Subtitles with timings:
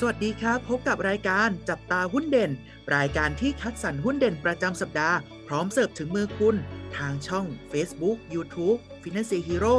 [0.00, 2.50] สวัสดีครับ พบกับรายการจับตาหุ้นเด่น
[2.96, 6.56] รายการที่คัดสรรหุ้นเด่นประจำสัปดาห์ พร้อมเสิร์ฟถึงมือคุณ
[6.96, 9.76] ทางช่อง Facebook YouTube Finance Hero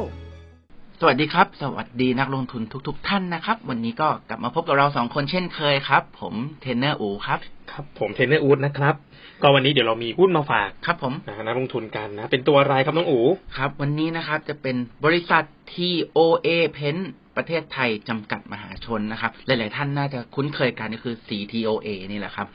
[0.99, 7.39] สวัสดีครับ สวัสดีนักลงทุนทุกๆท่านนะครับ วันนี้ก็กลับมาพบกับเราสองคนเช่นเคยครับ ผมเทรนเนอร์อูครับ
[7.71, 8.95] ครับผมเทรนเนอร์อูดนะครับ
[9.41, 13.19] ก็วันนี้เดี๋ยวเรามีหุ้นมาฝากครับผมนะฮะนักลงทุนกันนะ เป็นตัวอะไรครับน้องอู
[13.57, 14.75] ครับ วันนี้นะครับจะเป็น
[15.05, 15.43] บริษัท
[15.73, 16.97] TOA Pen
[17.37, 22.47] ประเทศไทยจำกัดมหาชนนะครับ หลาย ๆ ท่านน่าจะคุ้นเคยกันก็คือ CTOA นี่แหละครับ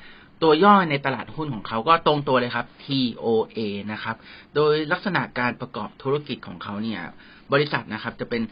[0.42, 3.58] ตัวย่อในตลาดหุ้นของเขาก็ตรงตัวเลยครับ TOA
[3.92, 4.16] นะครับ
[4.54, 7.00] โดยลักษณะการประกอบธุรกิจของเขาเนี่ย
[7.52, 8.42] บริษัทนะครับจะเป็น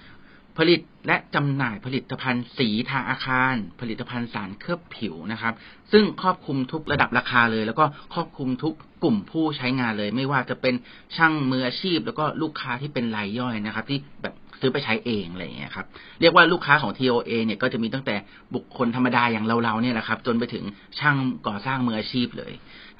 [0.63, 5.55] ผลิตและจำหน่ายผลิตภัณฑ์สีทาอาคาร ผลิตภัณฑ์สารเคลือบผิวนะครับ
[5.93, 10.75] ซึ่งครอบคลุมทุกระดับราคาเลย แล้วก็ครอบคลุมทุกกลุ่มผู้ใช้งานเลย ไม่ว่าจะเป็น
[11.17, 15.87] ช่างมืออาชีพ แล้วก็ลูกค้าที่เป็นรายย่อยนะครับ ที่แบบ ซื้อไปใช้เองอะไรอย่างเงี้ยครับ
[16.21, 18.17] เรียกว่าลูกค้าของ TOA เนี่ยก็จะมีตั้งแต่
[18.55, 20.65] บุคคลธรรมดาอย่างเราๆเนี่ยแหละครับ จนไปถึง
[20.99, 21.17] ช่าง
[21.47, 22.53] ก่อสร้างมืออาชีพเลย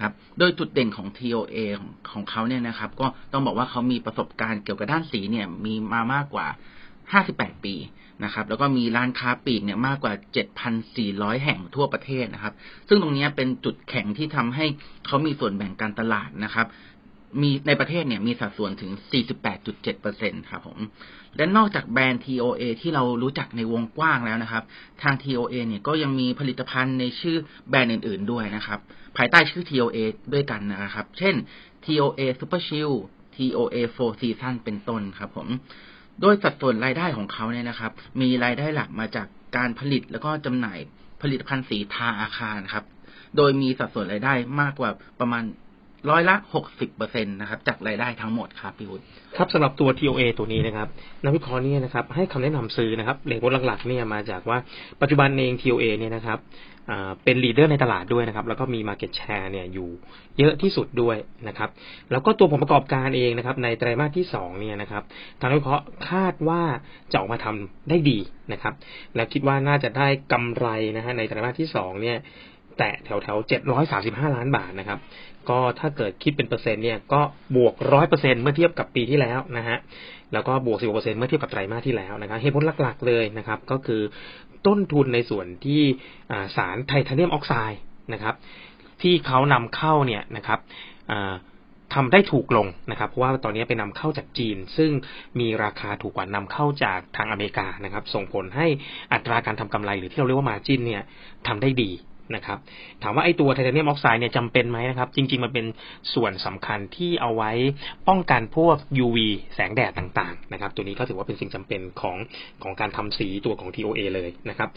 [0.03, 6.47] ครับโดยจุดเด่นของ TOA ของของเขาเนี่ยนะครับ ก็ต้องบอกว่าเขามีประสบการณ์เกี่ยวกับด้านสีเนี่ยมีมามากกว่า
[7.05, 7.75] 58 ปี
[8.25, 10.13] นะครับ แล้วก็มีร้านค้าปลีกเนี่ยมากกว่า
[10.79, 12.55] 7,400 แห่งทั่วประเทศนะครับ
[12.89, 14.67] ซึ่งตรงนี้เป็นจุดแข็งที่ทำให้
[15.07, 16.67] เขามีส่วนแบ่งการตลาดนะครับ
[17.41, 18.93] มีในประเทศเนี่ยมีสัดส่วนถึง
[19.71, 20.79] 48.7%ครับผม
[21.37, 24.65] และนอกจากแบรนด์ TOA ที่เรารู้จักในวงกว้างแล้วนะครับ
[25.03, 27.37] ทาง TOA เนี่ยก็ยังมีผลิตภัณฑ์ในชื่อ
[27.69, 28.79] แบรนด์อื่น ๆด้วยนะครับ
[29.17, 29.99] ภายใต้ชื่อ TOA
[30.33, 31.35] ด้วยกันนะครับ เช่น
[31.85, 32.93] TOA Super Chill
[33.37, 35.49] TOA Four Season เป็นต้นครับผม
[36.21, 39.27] โดยสัดส่วนรายได้ของเขาเนี่ยนะครับ มีรายได้หลักมาจาก
[39.57, 40.79] การผลิตแล้วก็จำหน่าย
[41.23, 42.85] ผลิตภัณฑ์สีทาอาคารครับ
[43.37, 45.45] โดยมีสัดส่วนรายได้มากกว่าประมาณ
[46.11, 49.05] ร้อยละหกสิบเปอร์เซ็นตนะครับจากรายได้ทั้งหมดครับพี่วุฒิ
[49.37, 50.89] ครับสำหรับตัว TOA ตัวนี้นะครับ
[51.25, 54.59] นักวิเคราะห์เนี่ยนะครับให้คำแนะนำซื้อนะครับเหตุผลหลักๆเนี่ยมาจากว่า
[55.01, 56.39] ปัจจุบันเอง TOA เนี่ยนะครับ
[57.25, 59.89] เป็นลีดเดอร์ในตลาดด้วยนะครับ แล้วก็มี Market Share เนี่ยอยู่
[60.39, 61.17] เยอะที่สุดด้วย
[61.49, 61.71] นะครับ
[62.11, 65.03] แล้วก็ตัวผลประกอบการเองนะครับ ในไตรมาสที่สองเนี่ยนะครับ
[65.41, 66.63] ทางนักวิเคราะห์คาดว่า
[67.13, 68.19] จะออกมาทำได้ดี
[68.53, 68.75] นะครับ
[69.15, 70.67] แล้วคิดว่าน่าจะได้กำไร
[70.97, 72.19] นะฮะในไตรมาสที่สองเนี่ย
[72.79, 74.99] แตะแถวแถวเจ็ดร้อยสาสิบห้าล้านบาทนะครับ
[75.49, 77.21] ก็ถ้าเกิดคิดเป็นเปอร์เซ็นต์เนี่ยก็
[77.57, 79.79] บวกร้อยเปอร์เซ็นเมื่อเทียบกับปีที่แล้วนะฮะ
[80.33, 84.03] แล้วก็บวกสิบเปอร์เซ็นเมื่อเทียบกับไตรมาสที่แล้วนะครับเหตุผลหลักๆเลยนะครับ ก็คือ
[84.67, 85.83] ต้นทุนในส่วนที่
[86.57, 87.81] สารไทเทเนียมออกไซด์
[88.13, 88.35] นะครับ
[89.03, 90.59] ที่เขานำเข้าเนี่ยนะครับ
[91.11, 91.35] อ่า
[91.95, 94.91] ทำได้ถูกลงนะครับเพราะว่าตอนนี้ไปนำเข้าจากจีน ซึ่ง
[95.41, 98.67] มีราคาถูกกว่านำเข้าจากทางอเมริกานะครับ ส่งผลให้
[99.13, 101.03] อัตราการทำกำไรหรือที่เราเรียกว่ามาจินเนี่ย
[101.47, 101.91] ทำได้ดี
[102.35, 102.59] นะครับ
[103.03, 105.67] ถามว่าไอ้ตัวไทเทเนียมออกไซด์เนี่ยจำเป็นไหมนะครับ จริง ๆ มันเป็น
[106.15, 107.51] ส่วนสำคัญที่เอาไว้
[108.09, 109.19] ป้องกันพวก UV
[109.55, 112.17] แสงแดดต่างๆนะครับ ตัวนี้ก็ถือว่าเป็นสิ่งจำเป็นของ
[112.63, 114.69] ของการทำสีตัวของ TOA เลยนะครับ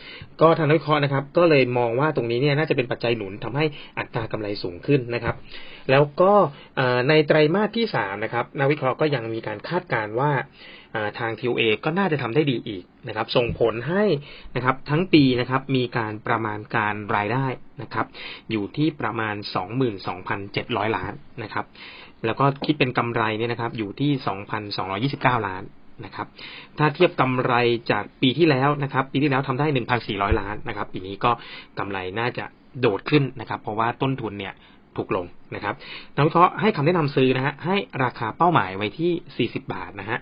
[0.41, 3.65] ก็ทางนักวิเคราะห์นะครับ ก็เลยมองว่าตรงนี้เนี่ยน่าจะเป็นปัจจัยหนุนทำให้
[3.97, 5.35] อัตรากำไรสูงขึ้นนะครับ
[5.91, 6.33] แล้วก็
[7.09, 10.31] ในไตรมาสที่สามนะครับนักวิเคราะห์ก็ยังมีการคาดการณ์ว่า
[11.19, 14.03] ทาง TOA ก็น่าจะทำได้ดีอีกนะครับ ส่งผลให้
[14.55, 17.45] นะครับทั้งปีนะครับมีการประมาณการรายได้
[17.81, 18.05] นะครับ
[18.51, 19.35] อยู่ที่ประมาณ
[20.15, 21.13] 22,700 ล้าน
[21.43, 21.65] นะครับ
[22.25, 24.11] แล้วก็คิดเป็นกำไรเนี่ยนะครับ อยู่ที่
[25.39, 25.63] 2,229 ล้าน
[26.05, 26.27] นะครับ
[26.77, 27.53] ถ้าเทียบกำไร
[27.91, 29.67] จากปีที่แล้วนะครับ ปีที่แล้วทำได้
[30.03, 31.31] 1,400 ล้านนะครับ ปีนี้ก็
[31.79, 32.45] กำไรน่าจะ
[32.79, 34.53] โดดขึ้นนะครับ เพราะว่าต้นทุนเนี่ย
[34.97, 35.25] ถูกลง
[35.55, 35.75] นะครับ
[36.15, 40.19] นักวิเคราะห์ให้คำแนะนำซื้อนะฮะให้ราคาเป้าหมายไว้ที่ 40 บาทนะฮะ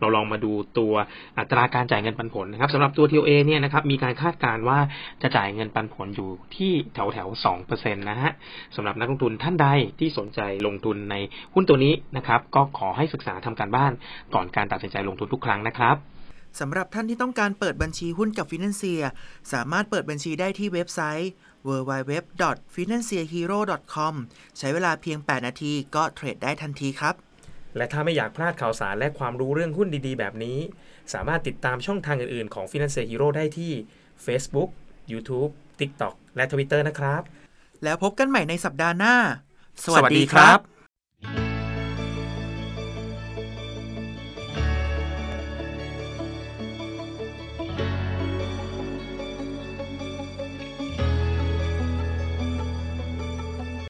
[0.00, 0.92] เราลองมาดูตัว
[1.38, 4.78] อัตราการจ่ายเงินปันผลนะครับสำหรับตัว TOA เนี่ยนะครับมีการคาดการณ์ว่า
[5.22, 8.32] จะจ่ายเงินปันผลอยู่ที่แถวแถวสองเปอร์เซ็นต์นะฮะ
[8.76, 11.14] สำหรับนักลงทุนท่านใดที่สนใจลงทุนใน
[11.54, 13.92] หุ้นตัวนี้นะครับก็ขอให้ศึกษาทำการบ้าน
[14.34, 15.96] ก่อนการตัดสินใจลงทุนทุกครั้งนะครับ
[16.60, 19.02] สำหรับท่านที่ต้องการเปิดบัญชีหุ้นกับ Financier
[19.52, 21.30] สามารถเปิดบัญชีได้ที่เว็บไซต์
[21.66, 24.14] www.financierhero.com
[24.58, 27.14] ใช้เวลาเพียง 8 นาทีก็เทรดได้ทันทีครับ
[27.76, 30.58] และถ้าไม่อยากพลาดข่าวสารและความรู้เรื่องหุ้นดีๆ แบบนี้
[31.12, 33.72] สามารถติดตามช่องทางอื่นๆ ของ Finance Hero ได้ที่
[34.26, 34.70] Facebook,
[35.12, 35.50] YouTube,
[35.80, 37.22] TikTok และ Twitter นะครับ
[37.84, 39.14] แล้วพบกันใหม่ในสัปดาห์หน้า
[39.84, 40.58] สวัสดีครับ